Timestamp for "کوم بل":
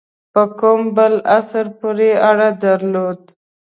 0.59-1.13